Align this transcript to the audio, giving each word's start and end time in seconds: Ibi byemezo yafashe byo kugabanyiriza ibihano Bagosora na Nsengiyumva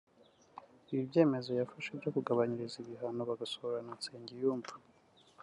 Ibi 0.91 1.03
byemezo 1.09 1.49
yafashe 1.59 1.89
byo 1.99 2.09
kugabanyiriza 2.15 2.75
ibihano 2.83 3.21
Bagosora 3.29 3.77
na 3.85 3.93
Nsengiyumva 3.99 4.73